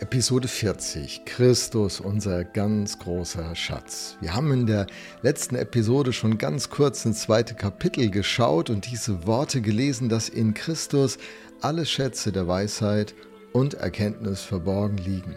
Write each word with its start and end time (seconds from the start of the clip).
Episode 0.00 0.46
40. 0.46 1.24
Christus, 1.24 1.98
unser 1.98 2.44
ganz 2.44 3.00
großer 3.00 3.56
Schatz. 3.56 4.16
Wir 4.20 4.32
haben 4.32 4.52
in 4.52 4.66
der 4.66 4.86
letzten 5.22 5.56
Episode 5.56 6.12
schon 6.12 6.38
ganz 6.38 6.70
kurz 6.70 7.04
ins 7.04 7.22
zweite 7.22 7.54
Kapitel 7.54 8.08
geschaut 8.08 8.70
und 8.70 8.88
diese 8.88 9.26
Worte 9.26 9.60
gelesen, 9.60 10.08
dass 10.08 10.28
in 10.28 10.54
Christus 10.54 11.18
alle 11.62 11.84
Schätze 11.84 12.30
der 12.30 12.46
Weisheit 12.46 13.16
und 13.52 13.74
Erkenntnis 13.74 14.42
verborgen 14.42 14.98
liegen. 14.98 15.34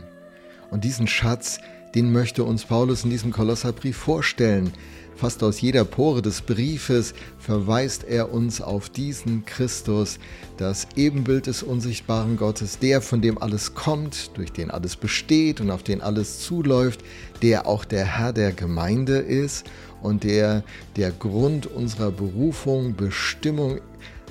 Und 0.69 0.83
diesen 0.83 1.07
Schatz, 1.07 1.57
den 1.95 2.11
möchte 2.11 2.43
uns 2.43 2.65
Paulus 2.65 3.03
in 3.03 3.09
diesem 3.09 3.31
Kolosserbrief 3.31 3.97
vorstellen. 3.97 4.71
Fast 5.15 5.43
aus 5.43 5.61
jeder 5.61 5.85
Pore 5.85 6.21
des 6.21 6.41
Briefes 6.41 7.13
verweist 7.37 8.05
er 8.05 8.33
uns 8.33 8.59
auf 8.59 8.89
diesen 8.89 9.45
Christus, 9.45 10.17
das 10.57 10.87
Ebenbild 10.95 11.45
des 11.45 11.61
unsichtbaren 11.61 12.37
Gottes, 12.37 12.79
der, 12.79 13.01
von 13.01 13.21
dem 13.21 13.37
alles 13.37 13.75
kommt, 13.75 14.31
durch 14.35 14.51
den 14.51 14.71
alles 14.71 14.95
besteht 14.95 15.61
und 15.61 15.69
auf 15.69 15.83
den 15.83 16.01
alles 16.01 16.39
zuläuft, 16.39 17.01
der 17.43 17.67
auch 17.67 17.85
der 17.85 18.05
Herr 18.05 18.33
der 18.33 18.51
Gemeinde 18.51 19.17
ist 19.17 19.69
und 20.01 20.23
der 20.23 20.63
der 20.95 21.11
Grund 21.11 21.67
unserer 21.67 22.09
Berufung, 22.09 22.95
Bestimmung 22.95 23.77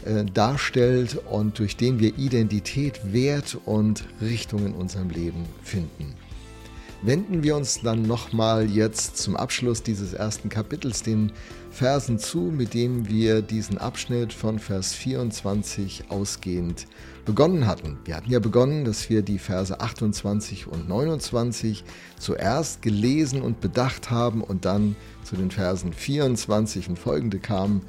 äh, 0.04 0.24
darstellt 0.24 1.18
und 1.30 1.58
durch 1.60 1.76
den 1.76 2.00
wir 2.00 2.18
Identität, 2.18 3.00
Wert 3.12 3.56
und 3.64 4.04
Richtung 4.20 4.66
in 4.66 4.72
unserem 4.72 5.10
Leben 5.10 5.44
finden 5.62 6.16
wenden 7.02 7.42
wir 7.42 7.56
uns 7.56 7.80
dann 7.82 8.02
nochmal 8.02 8.68
jetzt 8.68 9.16
zum 9.16 9.36
Abschluss 9.36 9.82
dieses 9.82 10.12
ersten 10.12 10.48
Kapitels 10.48 11.02
den 11.02 11.32
Versen 11.70 12.18
zu, 12.18 12.38
mit 12.38 12.74
dem 12.74 13.08
wir 13.08 13.42
diesen 13.42 13.78
Abschnitt 13.78 14.32
von 14.32 14.58
Vers 14.58 14.92
24 14.94 16.04
ausgehend 16.10 16.86
begonnen 17.24 17.66
hatten. 17.66 17.98
Wir 18.04 18.16
hatten 18.16 18.30
ja 18.30 18.40
begonnen, 18.40 18.84
dass 18.84 19.08
wir 19.08 19.22
die 19.22 19.38
Verse 19.38 19.78
28 19.78 20.66
und 20.66 20.88
29 20.88 21.84
zuerst 22.18 22.82
gelesen 22.82 23.40
und 23.40 23.60
bedacht 23.60 24.10
haben 24.10 24.42
und 24.42 24.64
dann 24.64 24.96
zu 25.22 25.36
den 25.36 25.50
Versen 25.50 25.92
24 25.92 26.88
und 26.88 26.98
folgende 26.98 27.38
kamen 27.38 27.82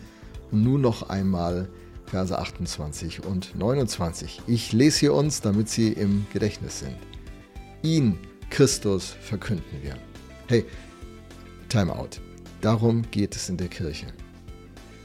und 0.51 0.63
nun 0.63 0.81
noch 0.81 1.09
einmal 1.09 1.67
Verse 2.05 2.37
28 2.37 3.25
und 3.25 3.55
29. 3.55 4.41
Ich 4.47 4.73
lese 4.73 4.99
hier 4.99 5.13
uns, 5.13 5.41
damit 5.41 5.69
sie 5.69 5.91
im 5.93 6.25
Gedächtnis 6.33 6.79
sind. 6.79 6.97
Ihn 7.83 8.19
Christus 8.51 9.15
verkünden 9.21 9.81
wir. 9.81 9.95
Hey, 10.47 10.65
Time 11.69 11.95
out. 11.95 12.19
Darum 12.59 13.09
geht 13.09 13.33
es 13.33 13.47
in 13.47 13.55
der 13.55 13.69
Kirche. 13.69 14.07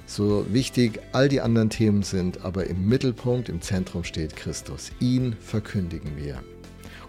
So 0.04 0.44
wichtig 0.52 0.98
all 1.12 1.28
die 1.28 1.40
anderen 1.40 1.70
Themen 1.70 2.02
sind, 2.02 2.44
aber 2.44 2.66
im 2.66 2.88
Mittelpunkt, 2.88 3.48
im 3.48 3.62
Zentrum 3.62 4.02
steht 4.02 4.34
Christus. 4.34 4.90
Ihn 4.98 5.36
verkündigen 5.40 6.16
wir. 6.16 6.42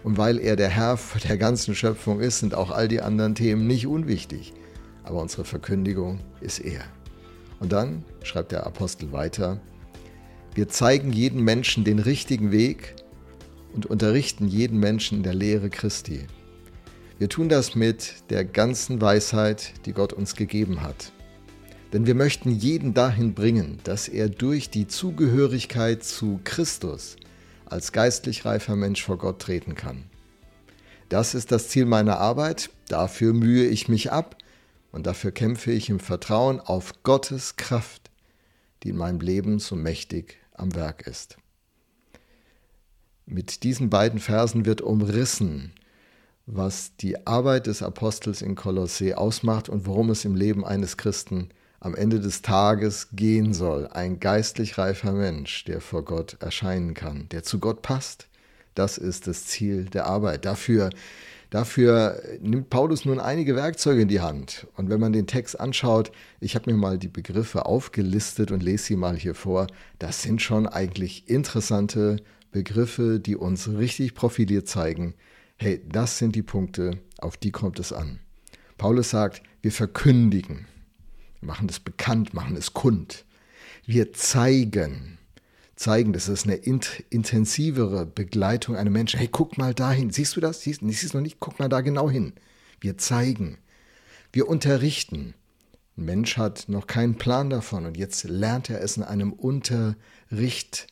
Und 0.04 0.16
weil 0.16 0.38
er 0.38 0.54
der 0.54 0.68
Herr 0.68 0.96
der 1.28 1.38
ganzen 1.38 1.74
Schöpfung 1.74 2.20
ist, 2.20 2.38
sind 2.38 2.54
auch 2.54 2.70
all 2.70 2.86
die 2.86 3.00
anderen 3.00 3.34
Themen 3.34 3.66
nicht 3.66 3.88
unwichtig. 3.88 4.54
Aber 5.02 5.20
unsere 5.20 5.44
Verkündigung 5.44 6.20
ist 6.40 6.60
er. 6.60 6.84
Und 7.58 7.72
dann 7.72 8.04
schreibt 8.22 8.52
der 8.52 8.64
Apostel 8.64 9.10
weiter, 9.10 9.60
wir 10.54 10.68
zeigen 10.68 11.12
jedem 11.12 11.42
Menschen 11.42 11.82
den 11.82 11.98
richtigen 11.98 12.52
Weg 12.52 12.94
und 13.74 13.86
unterrichten 13.86 14.48
jeden 14.48 14.78
Menschen 14.78 15.18
in 15.18 15.22
der 15.24 15.34
Lehre 15.34 15.70
Christi. 15.70 16.26
Wir 17.18 17.28
tun 17.28 17.48
das 17.48 17.74
mit 17.74 18.14
der 18.30 18.44
ganzen 18.44 19.00
Weisheit, 19.00 19.72
die 19.86 19.92
Gott 19.92 20.12
uns 20.12 20.36
gegeben 20.36 20.82
hat. 20.82 21.12
Denn 21.92 22.06
wir 22.06 22.14
möchten 22.14 22.50
jeden 22.50 22.94
dahin 22.94 23.34
bringen, 23.34 23.78
dass 23.84 24.08
er 24.08 24.28
durch 24.28 24.70
die 24.70 24.86
Zugehörigkeit 24.86 26.04
zu 26.04 26.38
Christus 26.44 27.16
als 27.66 27.92
geistlich 27.92 28.44
reifer 28.44 28.76
Mensch 28.76 29.02
vor 29.02 29.18
Gott 29.18 29.40
treten 29.40 29.74
kann. 29.74 30.04
Das 31.08 31.34
ist 31.34 31.52
das 31.52 31.68
Ziel 31.68 31.86
meiner 31.86 32.18
Arbeit, 32.18 32.70
dafür 32.88 33.32
mühe 33.32 33.66
ich 33.66 33.88
mich 33.88 34.12
ab 34.12 34.36
und 34.92 35.06
dafür 35.06 35.32
kämpfe 35.32 35.72
ich 35.72 35.88
im 35.88 36.00
Vertrauen 36.00 36.60
auf 36.60 37.02
Gottes 37.02 37.56
Kraft, 37.56 38.10
die 38.82 38.90
in 38.90 38.96
meinem 38.96 39.20
Leben 39.20 39.58
so 39.58 39.74
mächtig 39.74 40.38
am 40.52 40.74
Werk 40.74 41.06
ist. 41.06 41.36
Mit 43.30 43.62
diesen 43.62 43.90
beiden 43.90 44.20
Versen 44.20 44.64
wird 44.64 44.80
umrissen, 44.80 45.72
was 46.46 46.96
die 46.96 47.26
Arbeit 47.26 47.66
des 47.66 47.82
Apostels 47.82 48.40
in 48.40 48.54
Kolossee 48.54 49.12
ausmacht 49.12 49.68
und 49.68 49.84
worum 49.84 50.08
es 50.08 50.24
im 50.24 50.34
Leben 50.34 50.64
eines 50.64 50.96
Christen 50.96 51.50
am 51.78 51.94
Ende 51.94 52.20
des 52.20 52.40
Tages 52.40 53.08
gehen 53.12 53.52
soll. 53.52 53.86
Ein 53.88 54.18
geistlich 54.18 54.78
reifer 54.78 55.12
Mensch, 55.12 55.66
der 55.66 55.82
vor 55.82 56.06
Gott 56.06 56.38
erscheinen 56.40 56.94
kann, 56.94 57.28
der 57.28 57.42
zu 57.42 57.58
Gott 57.58 57.82
passt. 57.82 58.28
Das 58.74 58.96
ist 58.96 59.26
das 59.26 59.44
Ziel 59.44 59.84
der 59.84 60.06
Arbeit. 60.06 60.46
Dafür, 60.46 60.88
dafür 61.50 62.22
nimmt 62.40 62.70
Paulus 62.70 63.04
nun 63.04 63.20
einige 63.20 63.56
Werkzeuge 63.56 64.00
in 64.00 64.08
die 64.08 64.22
Hand. 64.22 64.66
Und 64.74 64.88
wenn 64.88 65.00
man 65.00 65.12
den 65.12 65.26
Text 65.26 65.60
anschaut, 65.60 66.12
ich 66.40 66.54
habe 66.54 66.72
mir 66.72 66.78
mal 66.78 66.96
die 66.96 67.08
Begriffe 67.08 67.66
aufgelistet 67.66 68.52
und 68.52 68.62
lese 68.62 68.84
sie 68.84 68.96
mal 68.96 69.16
hier 69.18 69.34
vor, 69.34 69.66
das 69.98 70.22
sind 70.22 70.40
schon 70.40 70.66
eigentlich 70.66 71.28
interessante 71.28 72.16
Begriffe, 72.50 73.20
die 73.20 73.36
uns 73.36 73.68
richtig 73.68 74.14
profiliert 74.14 74.68
zeigen, 74.68 75.14
hey, 75.56 75.82
das 75.88 76.18
sind 76.18 76.34
die 76.34 76.42
Punkte, 76.42 76.98
auf 77.18 77.36
die 77.36 77.50
kommt 77.50 77.78
es 77.78 77.92
an. 77.92 78.20
Paulus 78.76 79.10
sagt, 79.10 79.42
wir 79.60 79.72
verkündigen, 79.72 80.66
wir 81.40 81.48
machen 81.48 81.66
das 81.66 81.80
bekannt, 81.80 82.32
machen 82.32 82.56
es 82.56 82.74
kund. 82.74 83.24
Wir 83.84 84.12
zeigen, 84.12 85.18
zeigen, 85.76 86.12
das 86.12 86.28
ist 86.28 86.44
eine 86.44 86.56
intensivere 86.56 88.06
Begleitung 88.06 88.76
einer 88.76 88.90
Menschen. 88.90 89.18
Hey, 89.18 89.28
guck 89.30 89.58
mal 89.58 89.74
dahin. 89.74 90.10
Siehst 90.10 90.36
du 90.36 90.40
das? 90.40 90.60
Siehst, 90.62 90.82
du 90.82 91.16
noch 91.16 91.22
nicht? 91.22 91.40
Guck 91.40 91.58
mal 91.58 91.68
da 91.68 91.80
genau 91.80 92.10
hin. 92.10 92.32
Wir 92.80 92.98
zeigen. 92.98 93.58
Wir 94.32 94.48
unterrichten. 94.48 95.34
Ein 95.96 96.04
Mensch 96.04 96.36
hat 96.36 96.68
noch 96.68 96.86
keinen 96.86 97.16
Plan 97.16 97.50
davon 97.50 97.86
und 97.86 97.96
jetzt 97.96 98.24
lernt 98.24 98.70
er 98.70 98.80
es 98.80 98.96
in 98.96 99.02
einem 99.02 99.32
Unterricht 99.32 100.86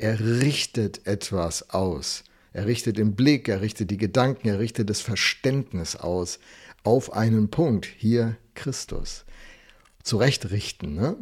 er 0.00 0.18
richtet 0.18 1.06
etwas 1.06 1.70
aus. 1.70 2.24
Er 2.52 2.66
richtet 2.66 2.96
den 2.96 3.14
Blick, 3.14 3.48
er 3.48 3.60
richtet 3.60 3.90
die 3.90 3.98
Gedanken, 3.98 4.48
er 4.48 4.58
richtet 4.58 4.88
das 4.88 5.00
Verständnis 5.00 5.94
aus 5.94 6.38
auf 6.82 7.12
einen 7.12 7.50
Punkt. 7.50 7.86
Hier 7.98 8.36
Christus. 8.54 9.24
Zurechtrichten. 10.02 10.94
Ne? 10.94 11.16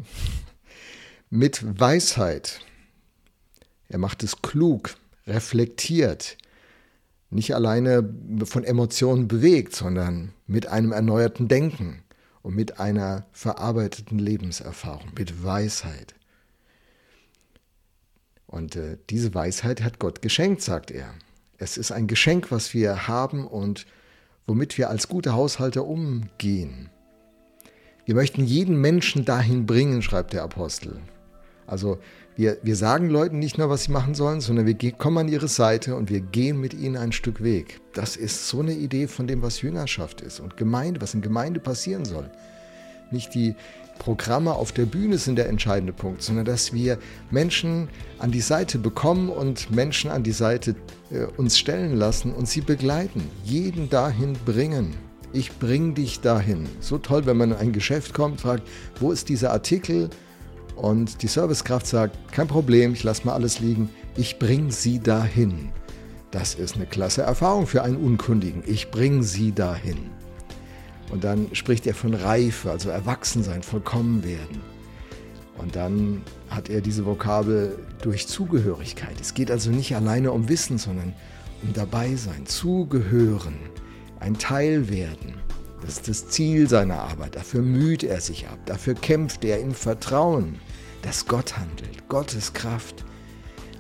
Mit 1.28 1.80
Weisheit. 1.80 2.60
Er 3.88 3.98
macht 3.98 4.22
es 4.22 4.42
klug, 4.42 4.94
reflektiert, 5.26 6.38
nicht 7.30 7.54
alleine 7.54 8.08
von 8.44 8.64
Emotionen 8.64 9.28
bewegt, 9.28 9.74
sondern 9.74 10.32
mit 10.46 10.66
einem 10.66 10.92
erneuerten 10.92 11.48
Denken 11.48 12.02
und 12.42 12.54
mit 12.54 12.78
einer 12.78 13.26
verarbeiteten 13.32 14.18
Lebenserfahrung, 14.18 15.10
mit 15.18 15.42
Weisheit. 15.42 16.14
Und 18.48 18.76
äh, 18.76 18.96
diese 19.10 19.34
Weisheit 19.34 19.82
hat 19.82 20.00
Gott 20.00 20.22
geschenkt, 20.22 20.62
sagt 20.62 20.90
er. 20.90 21.14
Es 21.58 21.76
ist 21.76 21.92
ein 21.92 22.06
Geschenk, 22.06 22.50
was 22.50 22.74
wir 22.74 23.06
haben 23.06 23.46
und 23.46 23.86
womit 24.46 24.78
wir 24.78 24.88
als 24.88 25.08
gute 25.08 25.34
Haushalter 25.34 25.84
umgehen. 25.84 26.88
Wir 28.06 28.14
möchten 28.14 28.42
jeden 28.42 28.80
Menschen 28.80 29.26
dahin 29.26 29.66
bringen, 29.66 30.00
schreibt 30.00 30.32
der 30.32 30.42
Apostel. 30.42 30.98
Also 31.66 31.98
wir, 32.36 32.56
wir 32.62 32.74
sagen 32.74 33.10
Leuten 33.10 33.38
nicht 33.38 33.58
nur, 33.58 33.68
was 33.68 33.84
sie 33.84 33.92
machen 33.92 34.14
sollen, 34.14 34.40
sondern 34.40 34.64
wir 34.64 34.92
kommen 34.92 35.18
an 35.18 35.28
ihre 35.28 35.48
Seite 35.48 35.94
und 35.94 36.08
wir 36.08 36.20
gehen 36.20 36.58
mit 36.58 36.72
ihnen 36.72 36.96
ein 36.96 37.12
Stück 37.12 37.42
Weg. 37.42 37.82
Das 37.92 38.16
ist 38.16 38.48
so 38.48 38.60
eine 38.60 38.72
Idee 38.72 39.08
von 39.08 39.26
dem, 39.26 39.42
was 39.42 39.60
Jüngerschaft 39.60 40.22
ist 40.22 40.40
und 40.40 40.56
Gemeinde, 40.56 41.02
was 41.02 41.12
in 41.12 41.20
Gemeinde 41.20 41.60
passieren 41.60 42.06
soll. 42.06 42.30
Nicht 43.10 43.34
die 43.34 43.54
Programme 43.98 44.54
auf 44.54 44.72
der 44.72 44.86
Bühne 44.86 45.18
sind 45.18 45.36
der 45.36 45.48
entscheidende 45.48 45.92
Punkt, 45.92 46.22
sondern 46.22 46.44
dass 46.44 46.72
wir 46.72 46.98
Menschen 47.30 47.88
an 48.18 48.30
die 48.30 48.40
Seite 48.40 48.78
bekommen 48.78 49.28
und 49.28 49.70
Menschen 49.70 50.10
an 50.10 50.22
die 50.22 50.32
Seite 50.32 50.74
äh, 51.10 51.24
uns 51.36 51.58
stellen 51.58 51.96
lassen 51.96 52.32
und 52.32 52.48
sie 52.48 52.60
begleiten, 52.60 53.22
jeden 53.44 53.90
dahin 53.90 54.34
bringen. 54.44 54.94
Ich 55.32 55.58
bring 55.58 55.94
dich 55.94 56.20
dahin. 56.20 56.66
So 56.80 56.98
toll, 56.98 57.26
wenn 57.26 57.36
man 57.36 57.50
in 57.50 57.56
ein 57.56 57.72
Geschäft 57.72 58.14
kommt, 58.14 58.40
fragt, 58.40 58.66
wo 58.98 59.12
ist 59.12 59.28
dieser 59.28 59.52
Artikel? 59.52 60.08
Und 60.74 61.22
die 61.22 61.26
Servicekraft 61.26 61.86
sagt, 61.86 62.32
kein 62.32 62.46
Problem, 62.46 62.92
ich 62.92 63.02
lasse 63.02 63.26
mal 63.26 63.34
alles 63.34 63.60
liegen. 63.60 63.90
Ich 64.16 64.38
bring 64.38 64.70
sie 64.70 65.00
dahin. 65.00 65.70
Das 66.30 66.54
ist 66.54 66.76
eine 66.76 66.86
klasse 66.86 67.22
Erfahrung 67.22 67.66
für 67.66 67.82
einen 67.82 67.96
Unkundigen. 67.96 68.62
Ich 68.66 68.90
bring 68.90 69.22
sie 69.22 69.52
dahin. 69.52 70.10
Und 71.10 71.24
dann 71.24 71.48
spricht 71.52 71.86
er 71.86 71.94
von 71.94 72.14
Reife, 72.14 72.70
also 72.70 72.90
Erwachsensein, 72.90 73.62
vollkommen 73.62 74.24
werden. 74.24 74.60
Und 75.56 75.74
dann 75.74 76.22
hat 76.50 76.68
er 76.68 76.80
diese 76.80 77.04
Vokabel 77.04 77.78
durch 78.02 78.28
Zugehörigkeit. 78.28 79.20
Es 79.20 79.34
geht 79.34 79.50
also 79.50 79.70
nicht 79.70 79.94
alleine 79.96 80.32
um 80.32 80.48
Wissen, 80.48 80.78
sondern 80.78 81.14
um 81.62 81.72
dabei 81.72 82.14
sein, 82.14 82.46
zugehören, 82.46 83.58
ein 84.20 84.38
Teil 84.38 84.88
werden. 84.88 85.34
Das 85.80 85.94
ist 85.94 86.08
das 86.08 86.28
Ziel 86.28 86.68
seiner 86.68 87.00
Arbeit. 87.00 87.36
Dafür 87.36 87.62
müht 87.62 88.02
er 88.02 88.20
sich 88.20 88.48
ab. 88.48 88.58
Dafür 88.66 88.94
kämpft 88.94 89.44
er 89.44 89.60
im 89.60 89.74
Vertrauen, 89.74 90.56
dass 91.02 91.26
Gott 91.26 91.56
handelt, 91.56 92.08
Gottes 92.08 92.52
Kraft. 92.52 93.04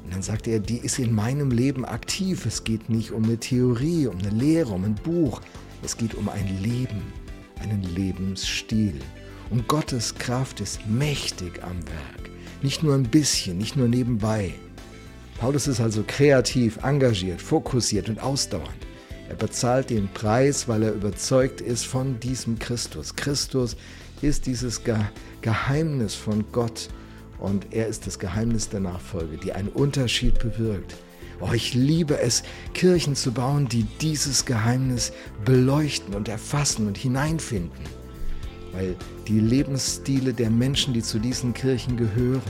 Und 0.04 0.14
dann 0.14 0.22
sagt 0.22 0.46
er, 0.48 0.60
die 0.60 0.78
ist 0.78 0.98
in 0.98 1.12
meinem 1.12 1.50
Leben 1.50 1.84
aktiv. 1.84 2.46
Es 2.46 2.64
geht 2.64 2.88
nicht 2.88 3.12
um 3.12 3.24
eine 3.24 3.38
Theorie, 3.38 4.06
um 4.06 4.18
eine 4.18 4.30
Lehre, 4.30 4.72
um 4.72 4.84
ein 4.84 4.94
Buch. 4.94 5.40
Es 5.82 5.96
geht 5.96 6.14
um 6.14 6.28
ein 6.28 6.62
Leben, 6.62 7.12
einen 7.60 7.82
Lebensstil. 7.82 8.94
Und 9.50 9.68
Gottes 9.68 10.14
Kraft 10.14 10.60
ist 10.60 10.86
mächtig 10.86 11.62
am 11.62 11.76
Werk. 11.86 12.30
Nicht 12.62 12.82
nur 12.82 12.94
ein 12.94 13.04
bisschen, 13.04 13.56
nicht 13.56 13.76
nur 13.76 13.88
nebenbei. 13.88 14.54
Paulus 15.38 15.68
ist 15.68 15.80
also 15.80 16.02
kreativ, 16.06 16.78
engagiert, 16.82 17.40
fokussiert 17.40 18.08
und 18.08 18.20
ausdauernd. 18.20 18.86
Er 19.28 19.36
bezahlt 19.36 19.90
den 19.90 20.08
Preis, 20.08 20.68
weil 20.68 20.82
er 20.82 20.92
überzeugt 20.92 21.60
ist 21.60 21.86
von 21.86 22.18
diesem 22.18 22.58
Christus. 22.58 23.14
Christus 23.14 23.76
ist 24.20 24.46
dieses 24.46 24.82
Geheimnis 25.42 26.14
von 26.14 26.44
Gott 26.50 26.88
und 27.38 27.66
er 27.72 27.86
ist 27.86 28.06
das 28.06 28.18
Geheimnis 28.18 28.68
der 28.68 28.80
Nachfolge, 28.80 29.36
die 29.36 29.52
einen 29.52 29.68
Unterschied 29.68 30.38
bewirkt. 30.40 30.96
Oh, 31.40 31.52
ich 31.52 31.74
liebe 31.74 32.18
es, 32.18 32.42
Kirchen 32.74 33.14
zu 33.14 33.30
bauen, 33.30 33.68
die 33.68 33.84
dieses 34.00 34.44
Geheimnis 34.44 35.12
beleuchten 35.44 36.14
und 36.14 36.28
erfassen 36.28 36.88
und 36.88 36.98
hineinfinden. 36.98 37.70
Weil 38.72 38.96
die 39.28 39.38
Lebensstile 39.38 40.34
der 40.34 40.50
Menschen, 40.50 40.94
die 40.94 41.02
zu 41.02 41.20
diesen 41.20 41.54
Kirchen 41.54 41.96
gehören, 41.96 42.42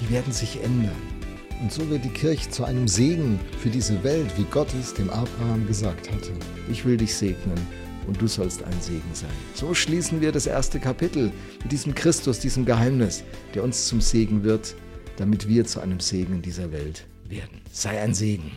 die 0.00 0.10
werden 0.10 0.32
sich 0.32 0.62
ändern. 0.62 0.96
Und 1.60 1.70
so 1.70 1.86
wird 1.90 2.02
die 2.04 2.10
Kirche 2.10 2.48
zu 2.48 2.64
einem 2.64 2.88
Segen 2.88 3.38
für 3.58 3.68
diese 3.68 4.02
Welt, 4.02 4.30
wie 4.38 4.46
Gott 4.50 4.68
es 4.80 4.94
dem 4.94 5.10
Abraham 5.10 5.66
gesagt 5.66 6.10
hatte. 6.10 6.32
Ich 6.70 6.86
will 6.86 6.96
dich 6.96 7.14
segnen 7.14 7.60
und 8.06 8.20
du 8.22 8.26
sollst 8.26 8.62
ein 8.62 8.80
Segen 8.80 9.02
sein. 9.12 9.28
So 9.54 9.74
schließen 9.74 10.22
wir 10.22 10.32
das 10.32 10.46
erste 10.46 10.80
Kapitel 10.80 11.30
mit 11.62 11.72
diesem 11.72 11.94
Christus, 11.94 12.38
diesem 12.38 12.64
Geheimnis, 12.64 13.22
der 13.54 13.62
uns 13.62 13.86
zum 13.86 14.00
Segen 14.00 14.42
wird, 14.44 14.74
damit 15.18 15.46
wir 15.46 15.66
zu 15.66 15.80
einem 15.80 16.00
Segen 16.00 16.36
in 16.36 16.42
dieser 16.42 16.72
Welt 16.72 17.04
werden. 17.30 17.60
Sei 17.72 18.00
ein 18.00 18.14
Segen. 18.14 18.52